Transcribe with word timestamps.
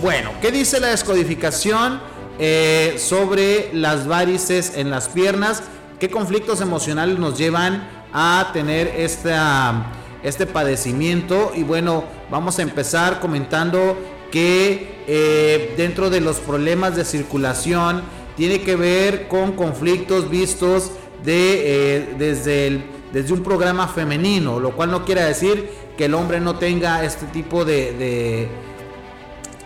Bueno, 0.00 0.30
¿qué 0.40 0.50
dice 0.50 0.80
la 0.80 0.88
descodificación 0.88 2.00
eh, 2.38 2.96
sobre 2.98 3.70
las 3.72 4.06
varices 4.06 4.76
en 4.76 4.90
las 4.90 5.08
piernas? 5.08 5.62
¿Qué 6.00 6.10
conflictos 6.10 6.60
emocionales 6.60 7.18
nos 7.18 7.38
llevan 7.38 7.88
a 8.12 8.50
tener 8.52 8.88
este 8.96 10.46
padecimiento? 10.46 11.52
Y 11.54 11.62
bueno, 11.62 12.04
vamos 12.30 12.58
a 12.58 12.62
empezar 12.62 13.20
comentando 13.20 13.96
que 14.32 15.02
eh, 15.06 15.74
dentro 15.76 16.10
de 16.10 16.20
los 16.20 16.38
problemas 16.38 16.96
de 16.96 17.04
circulación 17.04 18.02
tiene 18.36 18.62
que 18.62 18.76
ver 18.76 19.28
con 19.28 19.52
conflictos 19.52 20.30
vistos 20.30 20.90
de, 21.22 21.98
eh, 21.98 22.14
desde 22.18 22.66
el 22.66 22.84
desde 23.12 23.32
un 23.32 23.42
programa 23.42 23.88
femenino, 23.88 24.58
lo 24.58 24.72
cual 24.72 24.90
no 24.90 25.04
quiere 25.04 25.22
decir 25.22 25.70
que 25.96 26.06
el 26.06 26.14
hombre 26.14 26.40
no 26.40 26.56
tenga 26.56 27.04
este 27.04 27.26
tipo 27.26 27.64
de, 27.64 28.48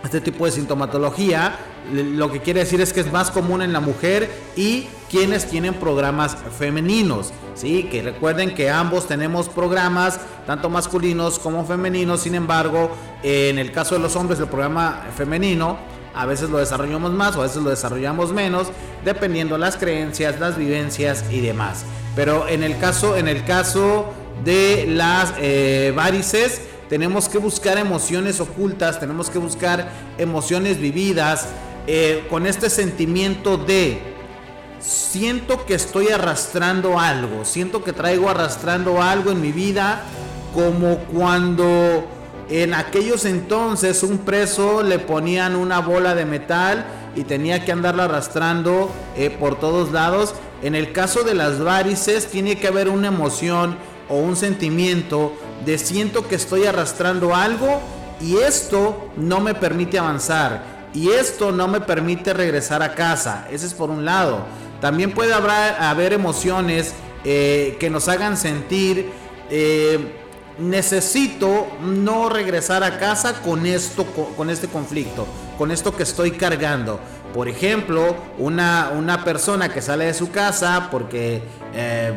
este 0.03 0.21
tipo 0.21 0.45
de 0.45 0.51
sintomatología. 0.51 1.57
Lo 1.93 2.29
que 2.29 2.41
quiere 2.41 2.59
decir 2.61 2.81
es 2.81 2.91
que 2.91 2.99
es 2.99 3.11
más 3.11 3.31
común 3.31 3.61
en 3.61 3.71
la 3.71 3.79
mujer 3.79 4.29
y 4.57 4.87
quienes 5.09 5.49
tienen 5.49 5.73
programas 5.75 6.35
femeninos, 6.57 7.31
sí, 7.55 7.83
que 7.83 8.01
recuerden 8.01 8.53
que 8.53 8.69
ambos 8.69 9.07
tenemos 9.07 9.47
programas 9.47 10.19
tanto 10.45 10.69
masculinos 10.69 11.39
como 11.39 11.65
femeninos. 11.65 12.21
Sin 12.21 12.35
embargo, 12.35 12.91
en 13.23 13.57
el 13.57 13.71
caso 13.71 13.95
de 13.95 14.01
los 14.01 14.17
hombres 14.17 14.39
el 14.41 14.47
programa 14.47 15.05
femenino 15.15 15.77
a 16.13 16.25
veces 16.25 16.49
lo 16.49 16.57
desarrollamos 16.57 17.11
más 17.11 17.35
o 17.35 17.41
a 17.41 17.43
veces 17.43 17.61
lo 17.61 17.69
desarrollamos 17.69 18.33
menos, 18.33 18.67
dependiendo 19.05 19.57
las 19.57 19.77
creencias, 19.77 20.39
las 20.39 20.57
vivencias 20.57 21.23
y 21.31 21.41
demás. 21.41 21.85
Pero 22.17 22.47
en 22.47 22.63
el 22.63 22.79
caso, 22.79 23.15
en 23.15 23.27
el 23.27 23.45
caso 23.45 24.11
de 24.43 24.85
las 24.87 25.35
eh, 25.37 25.93
varices, 25.95 26.61
tenemos 26.89 27.29
que 27.29 27.37
buscar 27.37 27.77
emociones 27.77 28.39
ocultas, 28.39 28.99
tenemos 28.99 29.29
que 29.29 29.37
buscar 29.37 29.91
emociones 30.17 30.79
vividas, 30.79 31.45
eh, 31.85 32.25
con 32.27 32.47
este 32.47 32.71
sentimiento 32.71 33.57
de 33.57 33.99
siento 34.79 35.63
que 35.67 35.75
estoy 35.75 36.07
arrastrando 36.07 36.99
algo, 36.99 37.45
siento 37.45 37.83
que 37.83 37.93
traigo 37.93 38.29
arrastrando 38.29 38.99
algo 38.99 39.29
en 39.29 39.39
mi 39.39 39.51
vida, 39.51 40.01
como 40.55 40.97
cuando 41.13 42.07
en 42.49 42.73
aquellos 42.73 43.25
entonces 43.25 44.01
un 44.01 44.17
preso 44.17 44.81
le 44.81 44.97
ponían 44.97 45.55
una 45.55 45.81
bola 45.81 46.15
de 46.15 46.25
metal 46.25 46.83
y 47.15 47.25
tenía 47.25 47.63
que 47.63 47.71
andarla 47.71 48.05
arrastrando 48.05 48.89
eh, 49.15 49.29
por 49.29 49.59
todos 49.59 49.91
lados. 49.91 50.33
En 50.61 50.75
el 50.75 50.91
caso 50.91 51.23
de 51.23 51.33
las 51.33 51.59
varices 51.59 52.27
tiene 52.27 52.57
que 52.57 52.67
haber 52.67 52.89
una 52.89 53.09
emoción 53.09 53.77
o 54.09 54.17
un 54.17 54.35
sentimiento 54.35 55.33
de 55.65 55.77
siento 55.77 56.27
que 56.27 56.35
estoy 56.35 56.65
arrastrando 56.65 57.35
algo 57.35 57.81
y 58.21 58.37
esto 58.37 59.09
no 59.17 59.39
me 59.39 59.53
permite 59.53 59.99
avanzar 59.99 60.89
y 60.93 61.09
esto 61.09 61.51
no 61.51 61.67
me 61.67 61.81
permite 61.81 62.33
regresar 62.33 62.81
a 62.81 62.95
casa. 62.95 63.47
Ese 63.51 63.67
es 63.67 63.73
por 63.73 63.89
un 63.89 64.05
lado. 64.05 64.45
También 64.81 65.13
puede 65.13 65.33
haber, 65.33 66.13
emociones 66.13 66.93
eh, 67.23 67.77
que 67.79 67.89
nos 67.89 68.07
hagan 68.07 68.37
sentir 68.37 69.11
eh, 69.49 70.23
necesito 70.59 71.67
no 71.81 72.29
regresar 72.29 72.83
a 72.83 72.97
casa 72.97 73.41
con 73.41 73.65
esto, 73.65 74.05
con 74.05 74.49
este 74.49 74.67
conflicto, 74.67 75.27
con 75.57 75.71
esto 75.71 75.95
que 75.95 76.03
estoy 76.03 76.31
cargando. 76.31 76.99
Por 77.33 77.47
ejemplo, 77.47 78.15
una, 78.37 78.91
una 78.95 79.23
persona 79.23 79.69
que 79.69 79.81
sale 79.81 80.05
de 80.05 80.13
su 80.13 80.31
casa 80.31 80.89
porque 80.89 81.41
eh, 81.73 82.13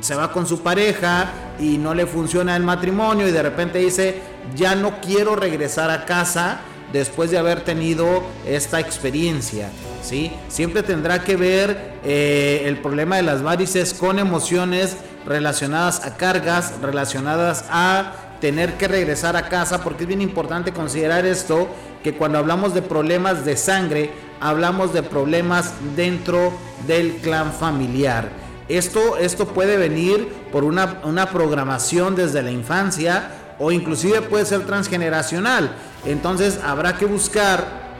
se 0.00 0.14
va 0.14 0.32
con 0.32 0.46
su 0.46 0.60
pareja 0.60 1.30
y 1.58 1.78
no 1.78 1.94
le 1.94 2.06
funciona 2.06 2.56
el 2.56 2.62
matrimonio 2.62 3.28
y 3.28 3.32
de 3.32 3.42
repente 3.42 3.78
dice, 3.78 4.20
ya 4.54 4.74
no 4.74 5.00
quiero 5.00 5.36
regresar 5.36 5.90
a 5.90 6.04
casa 6.04 6.60
después 6.92 7.30
de 7.30 7.38
haber 7.38 7.62
tenido 7.62 8.22
esta 8.46 8.80
experiencia. 8.80 9.70
¿sí? 10.02 10.32
Siempre 10.48 10.82
tendrá 10.82 11.22
que 11.22 11.36
ver 11.36 11.98
eh, 12.04 12.62
el 12.66 12.78
problema 12.78 13.16
de 13.16 13.22
las 13.22 13.42
varices 13.42 13.94
con 13.94 14.18
emociones 14.18 14.96
relacionadas 15.26 16.04
a 16.04 16.16
cargas, 16.16 16.74
relacionadas 16.80 17.64
a 17.70 18.12
tener 18.40 18.74
que 18.74 18.88
regresar 18.88 19.36
a 19.36 19.48
casa, 19.48 19.84
porque 19.84 20.04
es 20.04 20.08
bien 20.08 20.22
importante 20.22 20.72
considerar 20.72 21.26
esto, 21.26 21.68
que 22.02 22.14
cuando 22.14 22.38
hablamos 22.38 22.72
de 22.72 22.80
problemas 22.80 23.44
de 23.44 23.56
sangre, 23.56 24.10
hablamos 24.40 24.92
de 24.92 25.02
problemas 25.02 25.74
dentro 25.94 26.52
del 26.86 27.16
clan 27.16 27.52
familiar. 27.52 28.30
Esto, 28.68 29.16
esto 29.18 29.46
puede 29.48 29.76
venir 29.76 30.28
por 30.52 30.64
una, 30.64 31.00
una 31.04 31.26
programación 31.30 32.14
desde 32.14 32.42
la 32.42 32.50
infancia 32.50 33.30
o 33.58 33.72
inclusive 33.72 34.22
puede 34.22 34.46
ser 34.46 34.64
transgeneracional. 34.64 35.70
Entonces 36.04 36.60
habrá 36.64 36.96
que 36.96 37.04
buscar 37.04 37.90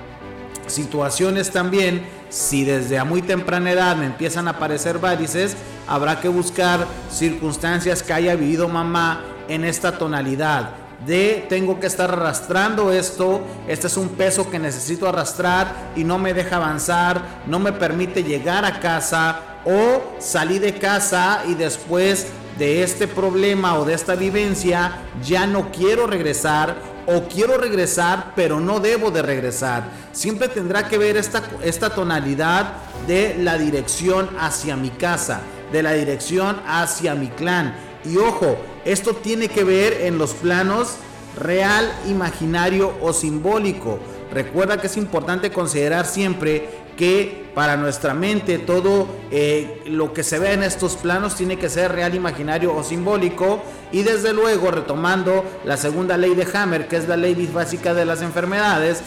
situaciones 0.67 1.51
también, 1.51 2.07
si 2.31 2.65
desde 2.65 3.03
muy 3.05 3.23
temprana 3.23 3.73
edad 3.73 3.97
me 3.97 4.07
empiezan 4.07 4.47
a 4.47 4.53
aparecer 4.53 4.99
varices, 4.99 5.57
habrá 5.89 6.21
que 6.21 6.29
buscar 6.29 6.87
circunstancias 7.11 8.03
que 8.03 8.13
haya 8.13 8.37
vivido 8.37 8.69
mamá 8.69 9.23
en 9.49 9.65
esta 9.65 9.99
tonalidad 9.99 10.80
de 11.07 11.47
tengo 11.49 11.81
que 11.81 11.87
estar 11.87 12.11
arrastrando 12.11 12.93
esto, 12.93 13.41
este 13.67 13.87
es 13.87 13.97
un 13.97 14.11
peso 14.11 14.51
que 14.51 14.59
necesito 14.59 15.09
arrastrar 15.09 15.93
y 15.97 16.05
no 16.05 16.19
me 16.19 16.35
deja 16.35 16.57
avanzar, 16.57 17.23
no 17.47 17.59
me 17.59 17.73
permite 17.73 18.23
llegar 18.23 18.65
a 18.65 18.81
casa 18.81 19.41
o 19.65 20.03
salí 20.19 20.59
de 20.59 20.75
casa 20.75 21.43
y 21.47 21.55
después 21.55 22.27
de 22.59 22.83
este 22.83 23.09
problema 23.09 23.79
o 23.79 23.85
de 23.85 23.95
esta 23.95 24.15
vivencia 24.15 24.93
ya 25.25 25.47
no 25.47 25.71
quiero 25.71 26.07
regresar 26.07 26.77
o 27.07 27.23
quiero 27.23 27.57
regresar 27.57 28.33
pero 28.37 28.61
no 28.61 28.81
debo 28.81 29.11
de 29.11 29.23
regresar. 29.23 29.85
Siempre 30.13 30.49
tendrá 30.49 30.87
que 30.87 30.99
ver 30.99 31.17
esta, 31.17 31.43
esta 31.63 31.91
tonalidad 31.91 32.73
de 33.07 33.37
la 33.39 33.57
dirección 33.57 34.29
hacia 34.39 34.77
mi 34.77 34.91
casa, 34.91 35.41
de 35.73 35.83
la 35.83 35.93
dirección 35.93 36.61
hacia 36.67 37.15
mi 37.15 37.29
clan. 37.29 37.75
Y 38.05 38.17
ojo, 38.17 38.57
esto 38.85 39.15
tiene 39.15 39.49
que 39.49 39.65
ver 39.65 40.03
en 40.03 40.19
los 40.19 40.33
planos 40.33 40.97
real, 41.39 41.93
imaginario 42.09 42.93
o 43.01 43.13
simbólico. 43.13 43.99
Recuerda 44.33 44.81
que 44.81 44.87
es 44.87 44.97
importante 44.97 45.51
considerar 45.51 46.07
siempre 46.07 46.69
que 46.97 47.51
para 47.55 47.77
nuestra 47.77 48.15
mente 48.15 48.59
todo 48.59 49.09
eh, 49.31 49.83
lo 49.87 50.13
que 50.13 50.23
se 50.23 50.39
ve 50.39 50.53
en 50.53 50.63
estos 50.63 50.97
planos 50.97 51.35
tiene 51.35 51.57
que 51.57 51.69
ser 51.69 51.93
real, 51.93 52.15
imaginario 52.15 52.75
o 52.75 52.83
simbólico. 52.83 53.63
Y 53.91 54.03
desde 54.03 54.33
luego, 54.33 54.71
retomando 54.71 55.45
la 55.65 55.77
segunda 55.77 56.17
ley 56.17 56.35
de 56.35 56.47
Hammer, 56.55 56.89
que 56.89 56.97
es 56.97 57.09
la 57.09 57.17
ley 57.17 57.51
básica 57.53 57.95
de 57.95 58.05
las 58.05 58.23
enfermedades, 58.23 59.03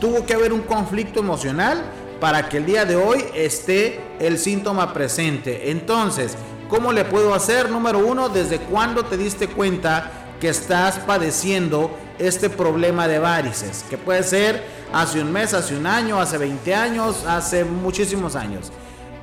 tuvo 0.00 0.24
que 0.26 0.34
haber 0.34 0.52
un 0.52 0.60
conflicto 0.60 1.20
emocional 1.20 1.82
para 2.20 2.48
que 2.48 2.58
el 2.58 2.66
día 2.66 2.84
de 2.84 2.96
hoy 2.96 3.24
esté 3.34 4.00
el 4.20 4.38
síntoma 4.38 4.92
presente. 4.92 5.70
Entonces, 5.70 6.36
¿cómo 6.68 6.92
le 6.92 7.04
puedo 7.04 7.34
hacer? 7.34 7.70
Número 7.70 7.98
uno, 7.98 8.28
¿desde 8.28 8.58
cuándo 8.58 9.04
te 9.04 9.16
diste 9.16 9.48
cuenta 9.48 10.10
que 10.40 10.48
estás 10.48 10.98
padeciendo 11.00 11.90
este 12.18 12.50
problema 12.50 13.08
de 13.08 13.18
varices? 13.18 13.84
Que 13.88 13.98
puede 13.98 14.22
ser 14.22 14.64
hace 14.92 15.20
un 15.20 15.32
mes, 15.32 15.54
hace 15.54 15.76
un 15.76 15.86
año, 15.86 16.20
hace 16.20 16.38
20 16.38 16.74
años, 16.74 17.24
hace 17.26 17.64
muchísimos 17.64 18.36
años. 18.36 18.70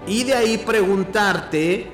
Y 0.07 0.23
de 0.23 0.33
ahí 0.33 0.57
preguntarte 0.57 1.89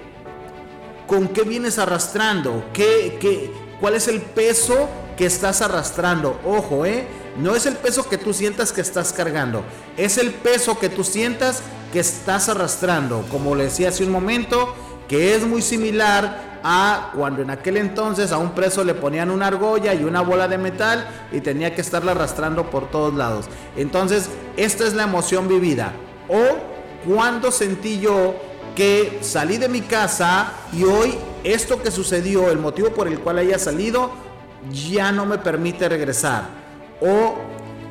con 1.07 1.27
qué 1.27 1.43
vienes 1.43 1.77
arrastrando, 1.77 2.65
¿Qué, 2.73 3.17
qué, 3.19 3.51
cuál 3.79 3.95
es 3.95 4.07
el 4.07 4.21
peso 4.21 4.87
que 5.17 5.25
estás 5.25 5.61
arrastrando. 5.61 6.39
Ojo, 6.45 6.85
¿eh? 6.85 7.05
No 7.37 7.55
es 7.55 7.65
el 7.65 7.75
peso 7.75 8.07
que 8.07 8.17
tú 8.17 8.33
sientas 8.33 8.71
que 8.71 8.81
estás 8.81 9.13
cargando, 9.13 9.63
es 9.97 10.17
el 10.17 10.31
peso 10.31 10.79
que 10.79 10.89
tú 10.89 11.03
sientas 11.03 11.61
que 11.93 11.99
estás 11.99 12.49
arrastrando. 12.49 13.25
Como 13.29 13.55
le 13.55 13.65
decía 13.65 13.89
hace 13.89 14.03
un 14.03 14.11
momento, 14.11 14.73
que 15.11 15.35
es 15.35 15.45
muy 15.45 15.61
similar 15.61 16.61
a 16.63 17.11
cuando 17.13 17.41
en 17.41 17.49
aquel 17.49 17.75
entonces 17.75 18.31
a 18.31 18.37
un 18.37 18.51
preso 18.51 18.81
le 18.85 18.93
ponían 18.93 19.29
una 19.29 19.47
argolla 19.47 19.93
y 19.93 20.05
una 20.05 20.21
bola 20.21 20.47
de 20.47 20.57
metal 20.57 21.05
y 21.33 21.41
tenía 21.41 21.75
que 21.75 21.81
estarla 21.81 22.13
arrastrando 22.13 22.69
por 22.69 22.89
todos 22.89 23.13
lados. 23.13 23.47
Entonces, 23.75 24.29
esta 24.55 24.87
es 24.87 24.93
la 24.93 25.03
emoción 25.03 25.49
vivida. 25.49 25.91
O 26.29 27.11
cuando 27.13 27.51
sentí 27.51 27.99
yo 27.99 28.35
que 28.73 29.19
salí 29.19 29.57
de 29.57 29.67
mi 29.67 29.81
casa 29.81 30.53
y 30.71 30.85
hoy 30.85 31.17
esto 31.43 31.83
que 31.83 31.91
sucedió, 31.91 32.49
el 32.49 32.59
motivo 32.59 32.91
por 32.91 33.09
el 33.09 33.19
cual 33.19 33.39
haya 33.39 33.59
salido, 33.59 34.11
ya 34.71 35.11
no 35.11 35.25
me 35.25 35.39
permite 35.39 35.89
regresar. 35.89 36.45
O 37.01 37.35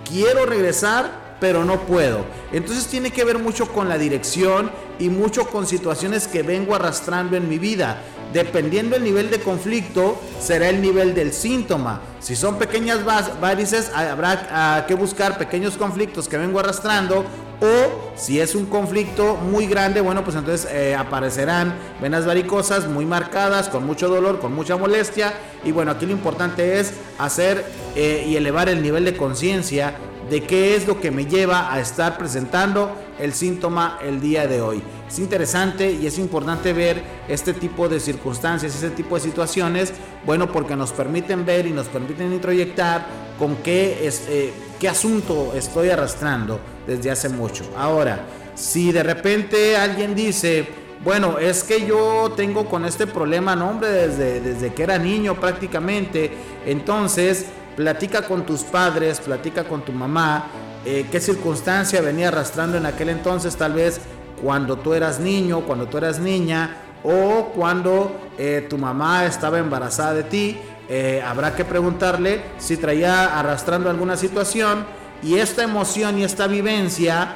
quiero 0.09 0.47
regresar, 0.47 1.11
pero 1.41 1.65
no 1.65 1.81
puedo. 1.81 2.25
Entonces 2.53 2.87
tiene 2.87 3.11
que 3.11 3.25
ver 3.25 3.39
mucho 3.39 3.73
con 3.73 3.89
la 3.89 3.99
dirección 3.99 4.71
y 4.99 5.09
mucho 5.09 5.47
con 5.49 5.67
situaciones 5.67 6.29
que 6.29 6.43
vengo 6.43 6.75
arrastrando 6.75 7.37
en 7.37 7.49
mi 7.49 7.59
vida. 7.59 8.03
Dependiendo 8.33 8.95
el 8.95 9.03
nivel 9.03 9.29
de 9.29 9.41
conflicto, 9.41 10.21
será 10.39 10.69
el 10.69 10.81
nivel 10.81 11.15
del 11.15 11.33
síntoma. 11.33 12.01
Si 12.21 12.37
son 12.37 12.59
pequeñas 12.59 13.01
varices, 13.41 13.91
habrá 13.93 14.47
ah, 14.53 14.85
que 14.87 14.95
buscar 14.95 15.37
pequeños 15.37 15.77
conflictos 15.77 16.29
que 16.29 16.37
vengo 16.37 16.61
arrastrando. 16.61 17.25
O 17.63 18.13
si 18.17 18.41
es 18.41 18.55
un 18.55 18.67
conflicto 18.67 19.35
muy 19.37 19.67
grande, 19.67 20.01
bueno, 20.01 20.25
pues 20.25 20.37
entonces 20.37 20.71
eh, 20.71 20.95
aparecerán 20.95 21.75
venas 22.01 22.25
varicosas 22.25 22.87
muy 22.87 23.05
marcadas, 23.05 23.69
con 23.69 23.85
mucho 23.85 24.09
dolor, 24.09 24.39
con 24.39 24.55
mucha 24.55 24.77
molestia. 24.77 25.35
Y 25.65 25.73
bueno, 25.73 25.91
aquí 25.91 26.07
lo 26.07 26.13
importante 26.13 26.79
es 26.79 26.95
hacer 27.19 27.65
eh, 27.97 28.25
y 28.27 28.37
elevar 28.37 28.69
el 28.69 28.83
nivel 28.83 29.05
de 29.05 29.17
conciencia 29.17 29.95
de 30.31 30.45
qué 30.45 30.77
es 30.77 30.87
lo 30.87 31.01
que 31.01 31.11
me 31.11 31.27
lleva 31.27 31.75
a 31.75 31.81
estar 31.81 32.17
presentando 32.17 32.95
el 33.19 33.35
síntoma 33.35 33.99
el 34.01 34.21
día 34.21 34.47
de 34.47 34.61
hoy. 34.61 34.81
Es 35.09 35.19
interesante 35.19 35.91
y 35.91 36.07
es 36.07 36.19
importante 36.19 36.73
ver 36.73 37.03
este 37.29 37.53
tipo 37.53 37.89
de 37.89 37.99
circunstancias, 37.99 38.73
este 38.73 38.91
tipo 38.91 39.17
de 39.17 39.23
situaciones, 39.23 39.93
bueno, 40.25 40.53
porque 40.53 40.77
nos 40.77 40.93
permiten 40.93 41.45
ver 41.45 41.67
y 41.67 41.73
nos 41.73 41.89
permiten 41.89 42.33
introyectar 42.33 43.07
con 43.41 43.57
qué, 43.57 44.07
es, 44.07 44.23
eh, 44.29 44.53
qué 44.79 44.89
asunto 44.89 45.53
estoy 45.57 45.91
arrastrando 45.91 46.61
desde 46.87 47.11
hace 47.11 47.29
mucho. 47.29 47.65
Ahora, 47.77 48.21
si 48.55 48.93
de 48.93 49.03
repente 49.03 49.77
alguien 49.77 50.15
dice, 50.15 50.69
bueno, 51.03 51.39
es 51.39 51.65
que 51.65 51.85
yo 51.85 52.33
tengo 52.37 52.67
con 52.67 52.85
este 52.85 53.09
problema, 53.09 53.57
no 53.57 53.71
hombre, 53.71 53.89
desde, 53.89 54.41
desde 54.41 54.73
que 54.73 54.85
era 54.85 54.97
niño 54.97 55.35
prácticamente, 55.35 56.31
entonces 56.65 57.47
platica 57.81 58.21
con 58.21 58.45
tus 58.45 58.61
padres, 58.61 59.21
platica 59.21 59.65
con 59.65 59.83
tu 59.83 59.91
mamá, 59.91 60.49
eh, 60.85 61.07
qué 61.11 61.19
circunstancia 61.19 62.03
venía 62.03 62.29
arrastrando 62.29 62.77
en 62.77 62.85
aquel 62.85 63.09
entonces, 63.09 63.57
tal 63.57 63.73
vez 63.73 64.03
cuando 64.43 64.77
tú 64.77 64.93
eras 64.93 65.19
niño, 65.19 65.63
cuando 65.63 65.87
tú 65.87 65.97
eras 65.97 66.19
niña, 66.19 66.77
o 67.03 67.53
cuando 67.55 68.15
eh, 68.37 68.67
tu 68.69 68.77
mamá 68.77 69.25
estaba 69.25 69.59
embarazada 69.59 70.13
de 70.13 70.25
ti. 70.25 70.59
Eh, 70.91 71.23
habrá 71.27 71.57
que 71.57 71.65
preguntarle 71.65 72.43
si 72.59 72.77
traía 72.77 73.39
arrastrando 73.39 73.89
alguna 73.89 74.19
situación 74.19 74.85
y 75.23 75.37
esta 75.37 75.63
emoción 75.63 76.19
y 76.19 76.25
esta 76.25 76.49
vivencia 76.49 77.33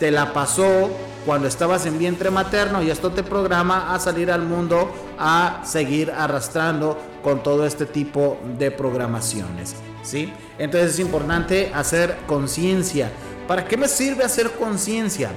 te 0.00 0.10
la 0.10 0.32
pasó 0.32 0.90
cuando 1.24 1.46
estabas 1.46 1.86
en 1.86 2.00
vientre 2.00 2.32
materno 2.32 2.82
y 2.82 2.90
esto 2.90 3.12
te 3.12 3.22
programa 3.22 3.94
a 3.94 4.00
salir 4.00 4.32
al 4.32 4.42
mundo 4.42 4.90
a 5.20 5.60
seguir 5.64 6.10
arrastrando 6.10 6.98
con 7.24 7.42
todo 7.42 7.66
este 7.66 7.86
tipo 7.86 8.38
de 8.58 8.70
programaciones. 8.70 9.74
¿sí? 10.02 10.30
Entonces 10.58 10.92
es 10.92 11.00
importante 11.00 11.72
hacer 11.74 12.18
conciencia. 12.26 13.10
¿Para 13.48 13.66
qué 13.66 13.78
me 13.78 13.88
sirve 13.88 14.24
hacer 14.24 14.50
conciencia? 14.52 15.30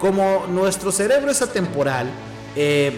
Como 0.00 0.46
nuestro 0.48 0.90
cerebro 0.90 1.30
es 1.30 1.42
atemporal, 1.42 2.08
eh, 2.56 2.96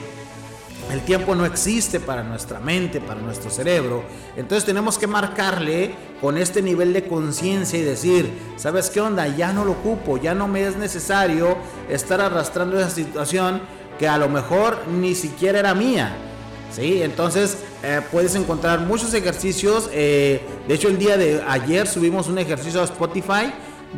el 0.93 1.00
tiempo 1.03 1.35
no 1.35 1.44
existe 1.44 2.00
para 2.00 2.23
nuestra 2.23 2.61
mente, 2.61 3.00
para 3.00 3.21
nuestro 3.21 3.50
cerebro. 3.50 4.05
Entonces 4.37 4.65
tenemos 4.65 4.97
que 4.97 5.06
marcarle 5.06 5.94
con 6.21 6.37
este 6.38 6.62
nivel 6.62 6.93
de 6.93 7.06
conciencia 7.06 7.79
y 7.79 7.82
decir, 7.82 8.32
¿sabes 8.56 8.91
qué 8.91 9.00
onda? 9.00 9.27
Ya 9.29 9.53
no 9.53 9.65
lo 9.65 9.73
ocupo, 9.73 10.19
ya 10.19 10.35
no 10.35 10.49
me 10.49 10.67
es 10.67 10.77
necesario 10.77 11.56
estar 11.88 12.21
arrastrando 12.21 12.79
esa 12.79 12.91
situación 12.91 13.61
que 13.99 14.09
a 14.09 14.19
lo 14.19 14.29
mejor 14.29 14.79
ni 14.88 15.15
siquiera 15.15 15.59
era 15.59 15.75
mía. 15.75 16.17
¿Sí? 16.73 17.03
Entonces 17.03 17.59
eh, 17.82 18.00
puedes 18.11 18.35
encontrar 18.35 18.81
muchos 18.81 19.15
ejercicios. 19.15 19.88
Eh, 19.93 20.41
de 20.69 20.75
hecho, 20.75 20.88
el 20.88 20.99
día 20.99 21.17
de 21.17 21.43
ayer 21.47 21.87
subimos 21.87 22.29
un 22.29 22.38
ejercicio 22.38 22.81
a 22.81 22.85
Spotify 22.85 23.53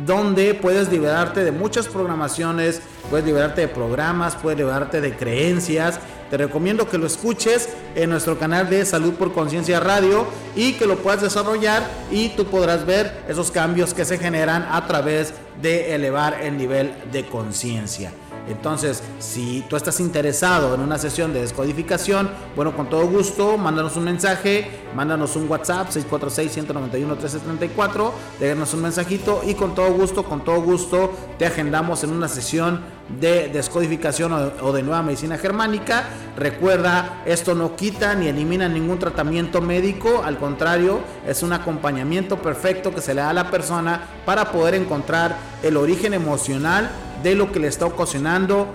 donde 0.05 0.55
puedes 0.55 0.89
liberarte 0.91 1.43
de 1.43 1.51
muchas 1.51 1.87
programaciones, 1.87 2.81
puedes 3.09 3.25
liberarte 3.25 3.61
de 3.61 3.67
programas, 3.67 4.35
puedes 4.35 4.57
liberarte 4.57 5.01
de 5.01 5.15
creencias. 5.15 5.99
Te 6.29 6.37
recomiendo 6.37 6.89
que 6.89 6.97
lo 6.97 7.05
escuches 7.05 7.69
en 7.93 8.09
nuestro 8.09 8.39
canal 8.39 8.69
de 8.69 8.85
Salud 8.85 9.13
por 9.13 9.33
Conciencia 9.33 9.79
Radio 9.79 10.25
y 10.55 10.73
que 10.73 10.87
lo 10.87 10.97
puedas 10.97 11.21
desarrollar 11.21 11.87
y 12.09 12.29
tú 12.29 12.45
podrás 12.45 12.85
ver 12.87 13.23
esos 13.27 13.51
cambios 13.51 13.93
que 13.93 14.03
se 14.03 14.17
generan 14.17 14.67
a 14.71 14.87
través 14.87 15.33
de 15.61 15.93
elevar 15.93 16.41
el 16.41 16.57
nivel 16.57 16.91
de 17.11 17.27
conciencia. 17.27 18.11
Entonces, 18.47 19.03
si 19.19 19.63
tú 19.69 19.75
estás 19.75 19.99
interesado 19.99 20.73
en 20.75 20.81
una 20.81 20.97
sesión 20.97 21.33
de 21.33 21.41
descodificación, 21.41 22.29
bueno, 22.55 22.75
con 22.75 22.89
todo 22.89 23.07
gusto, 23.07 23.57
mándanos 23.57 23.95
un 23.95 24.03
mensaje, 24.03 24.69
mándanos 24.95 25.35
un 25.35 25.47
WhatsApp 25.49 25.89
646-191-1334, 25.89 28.11
déjanos 28.39 28.73
un 28.73 28.81
mensajito 28.81 29.41
y 29.45 29.53
con 29.53 29.75
todo 29.75 29.93
gusto, 29.93 30.23
con 30.23 30.43
todo 30.43 30.59
gusto, 30.61 31.11
te 31.37 31.45
agendamos 31.45 32.03
en 32.03 32.09
una 32.11 32.27
sesión 32.27 32.81
de 33.09 33.49
descodificación 33.49 34.33
o, 34.61 34.71
de 34.71 34.81
nueva 34.81 35.01
medicina 35.01 35.37
germánica. 35.37 36.05
Recuerda, 36.37 37.21
esto 37.25 37.53
no 37.53 37.75
quita 37.75 38.15
ni 38.15 38.27
elimina 38.27 38.67
ningún 38.67 38.99
tratamiento 38.99 39.61
médico, 39.61 40.23
al 40.23 40.37
contrario, 40.37 41.01
es 41.27 41.43
un 41.43 41.53
acompañamiento 41.53 42.41
perfecto 42.41 42.93
que 42.93 43.01
se 43.01 43.13
le 43.13 43.21
da 43.21 43.29
a 43.29 43.33
la 43.33 43.51
persona 43.51 44.01
para 44.25 44.51
poder 44.51 44.75
encontrar 44.75 45.35
el 45.61 45.77
origen 45.77 46.13
emocional 46.13 46.89
de 47.21 47.35
lo 47.35 47.51
que 47.51 47.59
le 47.59 47.67
está 47.67 47.85
ocasionando 47.85 48.67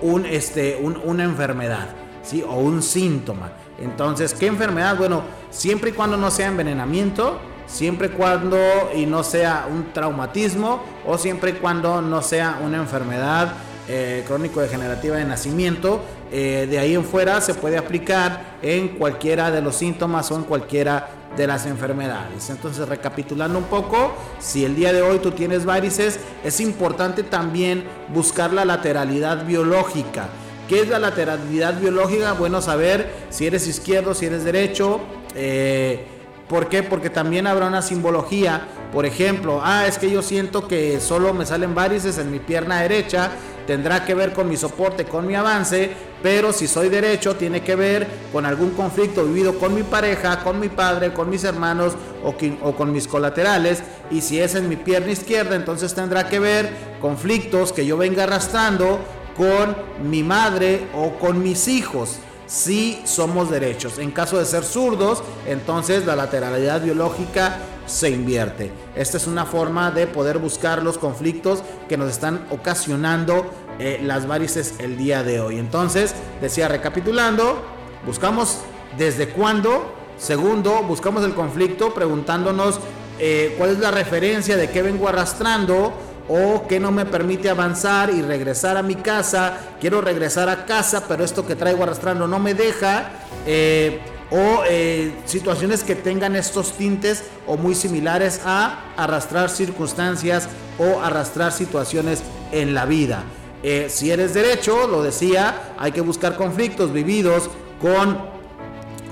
un, 0.00 0.26
este, 0.26 0.78
una 0.82 1.24
enfermedad 1.24 1.88
¿sí? 2.22 2.42
o 2.42 2.56
un 2.56 2.82
síntoma. 2.82 3.52
Entonces, 3.78 4.34
¿qué 4.34 4.46
enfermedad? 4.46 4.96
Bueno, 4.96 5.22
siempre 5.50 5.90
y 5.90 5.92
cuando 5.92 6.16
no 6.16 6.30
sea 6.30 6.48
envenenamiento, 6.48 7.38
siempre 7.66 8.08
y 8.08 8.10
cuando 8.10 8.58
y 8.94 9.06
no 9.06 9.22
sea 9.22 9.66
un 9.70 9.92
traumatismo 9.92 10.82
o 11.06 11.18
siempre 11.18 11.50
y 11.50 11.54
cuando 11.54 12.00
no 12.00 12.22
sea 12.22 12.60
una 12.64 12.78
enfermedad 12.78 13.52
eh, 13.88 14.24
crónico-degenerativa 14.26 15.16
de 15.16 15.24
nacimiento, 15.24 16.00
eh, 16.32 16.66
de 16.68 16.78
ahí 16.78 16.94
en 16.94 17.04
fuera 17.04 17.40
se 17.40 17.54
puede 17.54 17.78
aplicar 17.78 18.56
en 18.62 18.88
cualquiera 18.88 19.50
de 19.50 19.62
los 19.62 19.76
síntomas 19.76 20.30
o 20.32 20.36
en 20.36 20.42
cualquiera 20.42 21.08
de 21.36 21.46
las 21.46 21.66
enfermedades. 21.66 22.50
Entonces, 22.50 22.88
recapitulando 22.88 23.58
un 23.58 23.66
poco, 23.66 24.14
si 24.40 24.64
el 24.64 24.74
día 24.74 24.92
de 24.92 25.02
hoy 25.02 25.18
tú 25.18 25.30
tienes 25.32 25.64
varices, 25.64 26.18
es 26.42 26.60
importante 26.60 27.22
también 27.22 27.84
buscar 28.08 28.52
la 28.52 28.64
lateralidad 28.64 29.44
biológica. 29.44 30.28
¿Qué 30.68 30.80
es 30.80 30.88
la 30.88 30.98
lateralidad 30.98 31.78
biológica? 31.78 32.32
Bueno, 32.32 32.60
saber 32.60 33.08
si 33.30 33.46
eres 33.46 33.68
izquierdo, 33.68 34.14
si 34.14 34.26
eres 34.26 34.42
derecho. 34.42 35.00
Eh, 35.36 36.15
¿Por 36.48 36.68
qué? 36.68 36.82
Porque 36.84 37.10
también 37.10 37.46
habrá 37.46 37.66
una 37.66 37.82
simbología. 37.82 38.68
Por 38.92 39.04
ejemplo, 39.04 39.60
ah, 39.64 39.86
es 39.86 39.98
que 39.98 40.10
yo 40.10 40.22
siento 40.22 40.68
que 40.68 41.00
solo 41.00 41.34
me 41.34 41.44
salen 41.44 41.74
varices 41.74 42.18
en 42.18 42.30
mi 42.30 42.38
pierna 42.38 42.82
derecha. 42.82 43.30
Tendrá 43.66 44.04
que 44.04 44.14
ver 44.14 44.32
con 44.32 44.48
mi 44.48 44.56
soporte, 44.56 45.04
con 45.04 45.26
mi 45.26 45.34
avance. 45.34 45.90
Pero 46.22 46.52
si 46.52 46.68
soy 46.68 46.88
derecho, 46.88 47.34
tiene 47.34 47.62
que 47.62 47.74
ver 47.74 48.06
con 48.32 48.46
algún 48.46 48.70
conflicto 48.70 49.24
vivido 49.24 49.58
con 49.58 49.74
mi 49.74 49.82
pareja, 49.82 50.44
con 50.44 50.60
mi 50.60 50.68
padre, 50.68 51.12
con 51.12 51.28
mis 51.28 51.42
hermanos 51.42 51.94
o, 52.22 52.72
con 52.76 52.92
mis 52.92 53.08
colaterales. 53.08 53.82
Y 54.12 54.20
si 54.20 54.38
es 54.38 54.54
en 54.54 54.68
mi 54.68 54.76
pierna 54.76 55.10
izquierda, 55.10 55.56
entonces 55.56 55.94
tendrá 55.94 56.28
que 56.28 56.38
ver 56.38 56.70
conflictos 57.00 57.72
que 57.72 57.84
yo 57.84 57.96
venga 57.96 58.22
arrastrando 58.22 59.00
con 59.36 59.76
mi 60.08 60.22
madre 60.22 60.86
o 60.94 61.18
con 61.18 61.42
mis 61.42 61.66
hijos 61.66 62.20
si 62.46 63.00
somos 63.04 63.50
derechos. 63.50 63.98
En 63.98 64.10
caso 64.10 64.38
de 64.38 64.44
ser 64.44 64.64
zurdos, 64.64 65.22
entonces 65.46 66.06
la 66.06 66.16
lateralidad 66.16 66.80
biológica 66.82 67.58
se 67.86 68.10
invierte. 68.10 68.72
Esta 68.94 69.16
es 69.16 69.26
una 69.26 69.44
forma 69.44 69.90
de 69.90 70.06
poder 70.06 70.38
buscar 70.38 70.82
los 70.82 70.98
conflictos 70.98 71.62
que 71.88 71.96
nos 71.96 72.10
están 72.10 72.46
ocasionando 72.50 73.46
eh, 73.78 74.00
las 74.02 74.26
varices 74.26 74.74
el 74.78 74.96
día 74.96 75.22
de 75.22 75.40
hoy. 75.40 75.58
Entonces, 75.58 76.14
decía 76.40 76.68
recapitulando, 76.68 77.62
buscamos 78.04 78.58
desde 78.96 79.28
cuándo. 79.28 79.92
Segundo, 80.18 80.82
buscamos 80.82 81.24
el 81.24 81.34
conflicto 81.34 81.92
preguntándonos 81.92 82.80
eh, 83.18 83.54
cuál 83.58 83.70
es 83.70 83.78
la 83.78 83.90
referencia 83.90 84.56
de 84.56 84.70
qué 84.70 84.82
vengo 84.82 85.08
arrastrando 85.08 85.92
o 86.28 86.66
que 86.66 86.80
no 86.80 86.90
me 86.90 87.06
permite 87.06 87.48
avanzar 87.48 88.10
y 88.10 88.22
regresar 88.22 88.76
a 88.76 88.82
mi 88.82 88.96
casa. 88.96 89.58
Quiero 89.80 90.00
regresar 90.00 90.48
a 90.48 90.64
casa, 90.66 91.04
pero 91.06 91.24
esto 91.24 91.46
que 91.46 91.56
traigo 91.56 91.82
arrastrando 91.82 92.26
no 92.26 92.38
me 92.38 92.54
deja. 92.54 93.10
Eh, 93.46 94.00
o 94.28 94.64
eh, 94.68 95.12
situaciones 95.24 95.84
que 95.84 95.94
tengan 95.94 96.34
estos 96.34 96.72
tintes 96.72 97.22
o 97.46 97.56
muy 97.56 97.76
similares 97.76 98.40
a 98.44 98.92
arrastrar 98.96 99.50
circunstancias 99.50 100.48
o 100.78 101.00
arrastrar 101.00 101.52
situaciones 101.52 102.24
en 102.50 102.74
la 102.74 102.86
vida. 102.86 103.22
Eh, 103.62 103.86
si 103.88 104.10
eres 104.10 104.34
derecho, 104.34 104.88
lo 104.88 105.02
decía, 105.04 105.74
hay 105.78 105.92
que 105.92 106.00
buscar 106.00 106.36
conflictos 106.36 106.92
vividos 106.92 107.48
con 107.80 108.18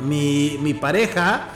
mi, 0.02 0.58
mi 0.60 0.74
pareja, 0.74 1.48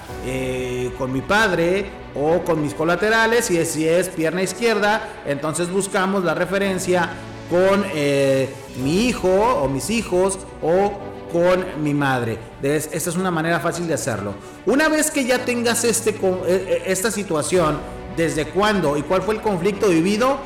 con 0.97 1.13
mi 1.13 1.21
padre, 1.21 1.87
o 2.15 2.43
con 2.45 2.63
mis 2.63 2.75
colaterales 2.75 3.51
y 3.51 3.65
si 3.65 3.89
es 3.89 4.09
pierna 4.09 4.43
izquierda, 4.43 5.09
entonces 5.27 5.71
buscamos 5.71 6.25
la 6.25 6.35
referencia 6.35 7.11
con 7.51 7.85
eh, 7.95 8.53
mi 8.83 9.07
hijo 9.07 9.29
o 9.29 9.69
mis 9.69 9.91
hijos 9.91 10.39
o 10.63 10.93
con 11.33 11.83
mi 11.83 11.95
madre. 11.95 12.39
Esta 12.63 13.11
es 13.11 13.17
una 13.17 13.31
manera 13.31 13.61
fácil 13.61 13.87
de 13.87 13.95
hacerlo. 13.95 14.35
Una 14.67 14.89
vez 14.89 15.11
que 15.11 15.25
ya 15.25 15.45
tengas 15.45 15.85
este, 15.85 16.11
eh, 16.11 16.17
eh, 16.47 16.83
esta 16.87 17.11
situación, 17.11 17.79
desde 18.17 18.47
cuándo 18.47 18.97
y 18.97 19.03
cuál 19.03 19.23
fue 19.23 19.35
el 19.35 19.41
conflicto 19.41 19.89
vivido, 19.89 20.39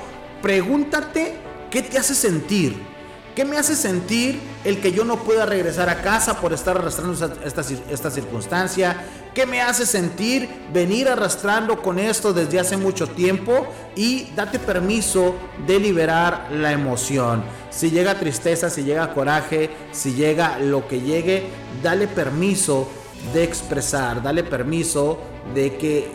pregúntate 0.43 1.35
qué 1.71 1.83
te 1.83 1.99
hace 1.99 2.15
sentir. 2.15 2.93
¿Qué 3.35 3.47
me 3.47 3.57
hace 3.57 3.75
sentir 3.75 4.39
el 4.63 4.81
que 4.83 4.93
yo 4.93 5.05
no 5.05 5.17
pueda 5.17 5.47
regresar 5.47 5.89
a 5.89 6.03
casa 6.03 6.39
por 6.39 6.53
estar 6.53 6.77
arrastrando 6.77 7.15
esta, 7.45 7.63
esta, 7.91 8.11
circunstancia? 8.11 9.07
¿Qué 9.35 9.47
me 9.47 9.63
hace 9.63 9.87
sentir 9.87 10.47
venir 10.75 11.09
arrastrando 11.09 11.81
con 11.81 11.99
esto 11.99 12.35
desde 12.35 12.61
hace 12.61 12.77
mucho 12.77 13.07
tiempo? 13.07 13.67
Y 13.97 14.25
date 14.37 14.59
permiso 14.59 15.35
de 15.67 15.81
liberar 15.81 16.49
la 16.53 16.71
emoción. 16.73 17.43
Si 17.71 17.91
llega 17.91 18.19
tristeza, 18.19 18.69
si 18.69 18.85
llega 18.85 19.15
coraje, 19.15 19.71
si 19.91 20.13
llega 20.13 20.59
lo 20.59 20.87
que 20.87 21.01
llegue, 21.01 21.45
dale 21.83 22.09
permiso 22.09 22.91
de 23.33 23.43
expresar, 23.43 24.23
dale 24.23 24.45
permiso 24.45 25.19
de, 25.55 25.77
que, 25.77 26.11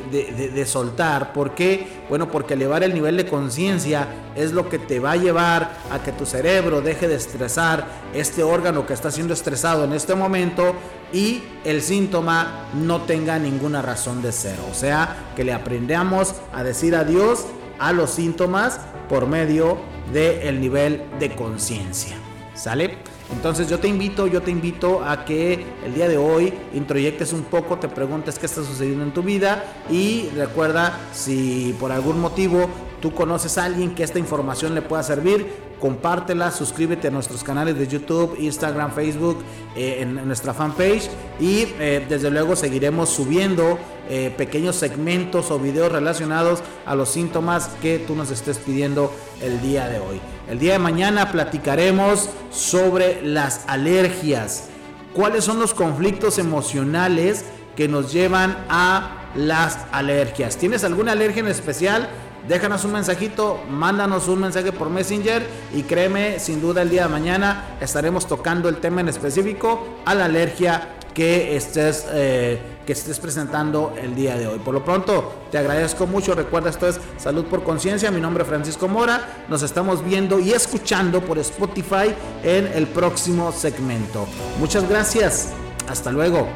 de, 0.54 0.66
soltar. 0.66 1.34
¿Por 1.34 1.54
qué? 1.54 1.88
Bueno, 2.10 2.32
porque 2.32 2.56
elevar 2.56 2.84
el 2.84 2.94
nivel 2.94 3.18
de 3.18 3.28
conciencia 3.28 4.08
es 4.36 4.52
lo 4.52 4.70
que 4.70 4.80
te 4.80 5.00
va 5.00 5.12
a 5.12 5.18
llevar 5.18 5.78
a 5.92 6.02
que 6.02 6.12
tu 6.12 6.26
cerebro 6.26 6.82
deje 6.82 7.08
de 7.08 7.16
estresar 7.16 7.88
este 8.14 8.44
órgano 8.44 8.86
que 8.86 8.94
está 8.94 9.12
siendo 9.12 9.34
estresado 9.34 9.84
en 9.84 9.94
este 9.94 10.16
momento 10.16 10.76
y 11.14 11.44
el 11.64 11.82
síntoma 11.82 12.70
no 12.74 13.02
tenga 13.02 13.38
ninguna 13.38 13.82
razón 13.82 14.22
de 14.22 14.32
ser. 14.32 14.58
O 14.72 14.74
sea, 14.74 15.32
que 15.36 15.44
le 15.44 15.54
aprendamos 15.54 16.34
a 16.54 16.64
decir 16.64 16.96
adiós 16.96 17.46
a 17.80 17.94
los 17.94 18.12
síntomas 18.12 18.80
por 19.10 19.28
medio 19.28 19.78
del 20.12 20.60
nivel 20.60 21.04
de 21.20 21.36
conciencia. 21.36 22.18
¿Sale? 22.56 22.98
Entonces 23.32 23.68
yo 23.70 23.80
te 23.80 23.88
invito, 23.88 24.28
yo 24.28 24.42
te 24.42 24.52
invito 24.52 25.04
a 25.04 25.26
que 25.26 25.66
el 25.86 25.94
día 25.94 26.08
de 26.08 26.18
hoy 26.18 26.54
introyectes 26.74 27.34
un 27.34 27.44
poco, 27.44 27.78
te 27.78 27.90
preguntes 27.90 28.40
qué 28.40 28.46
está 28.46 28.64
sucediendo 28.64 29.04
en 29.04 29.12
tu 29.12 29.22
vida 29.22 29.64
y 29.90 30.30
recuerda 30.36 30.98
si 31.14 31.76
por 31.80 31.92
algún 31.92 32.22
motivo 32.22 32.70
tú 33.02 33.14
conoces 33.14 33.58
a 33.58 33.66
alguien 33.66 33.94
que 33.96 34.04
esta 34.04 34.18
información 34.18 34.74
le 34.74 34.82
pueda 34.82 35.04
servir, 35.04 35.67
compártela, 35.80 36.52
suscríbete 36.52 37.08
a 37.08 37.12
nuestros 37.12 37.44
canales 37.44 37.78
de 37.78 37.88
YouTube, 37.88 38.36
Instagram, 38.40 38.92
Facebook, 38.92 39.38
eh, 39.76 40.00
en, 40.02 40.28
nuestra 40.28 40.54
fanpage 40.54 41.10
y 41.40 41.68
eh, 41.80 42.06
desde 42.08 42.32
luego 42.32 42.56
seguiremos 42.56 43.10
subiendo 43.10 43.78
eh, 44.10 44.34
pequeños 44.38 44.76
segmentos 44.76 45.52
o 45.52 45.60
videos 45.60 45.92
relacionados 45.92 46.64
a 46.86 46.96
los 46.96 47.10
síntomas 47.10 47.70
que 47.82 48.00
tú 48.00 48.16
nos 48.16 48.32
estés 48.32 48.58
pidiendo 48.58 49.14
el 49.42 49.62
día 49.62 49.88
de 49.88 50.00
hoy. 50.00 50.20
El 50.50 50.60
día 50.60 50.74
de 50.74 50.80
mañana 50.80 51.32
platicaremos 51.32 52.30
sobre 52.50 53.22
las 53.22 53.66
alergias, 53.68 54.70
cuáles 55.14 55.44
son 55.44 55.60
los 55.60 55.74
conflictos 55.74 56.40
emocionales 56.40 57.46
que 57.76 57.88
nos 57.88 58.12
llevan 58.12 58.58
a 58.70 59.30
las 59.36 59.80
alergias. 59.92 60.58
¿Tienes 60.58 60.84
alguna 60.84 61.12
alergia 61.12 61.42
en 61.42 61.48
especial? 61.48 62.10
Déjanos 62.48 62.86
un 62.86 62.94
mensajito, 62.94 63.62
mándanos 63.70 64.28
un 64.28 64.42
mensaje 64.42 64.72
por 64.72 64.90
Messenger 64.90 65.46
y 65.74 65.84
créeme, 65.84 66.40
sin 66.40 66.62
duda 66.62 66.82
el 66.82 66.90
día 66.90 67.04
de 67.04 67.10
mañana 67.10 67.78
estaremos 67.82 68.28
tocando 68.28 68.70
el 68.70 68.78
tema 68.78 69.02
en 69.02 69.10
específico 69.10 70.00
a 70.06 70.16
la 70.16 70.26
alergia 70.26 70.98
que 71.18 71.56
estés, 71.56 72.06
eh, 72.12 72.60
que 72.86 72.94
estés 72.94 73.20
presentando 73.20 73.96
el 74.00 74.14
día 74.14 74.38
de 74.38 74.46
hoy. 74.46 74.60
Por 74.60 74.76
lo 74.76 74.86
pronto, 74.86 75.34
te 75.50 75.58
agradezco 75.58 76.06
mucho. 76.06 76.36
Recuerda, 76.36 76.70
esto 76.70 76.88
es 76.88 77.00
Salud 77.18 77.46
por 77.46 77.64
Conciencia. 77.64 78.12
Mi 78.12 78.22
nombre 78.22 78.44
es 78.44 78.50
Francisco 78.50 78.88
Mora. 78.88 79.46
Nos 79.50 79.64
estamos 79.64 80.06
viendo 80.06 80.40
y 80.40 80.52
escuchando 80.52 81.22
por 81.22 81.40
Spotify 81.40 82.14
en 82.44 82.68
el 82.68 82.86
próximo 82.86 83.52
segmento. 83.52 84.28
Muchas 84.60 84.88
gracias. 84.88 85.54
Hasta 85.90 86.12
luego. 86.12 86.48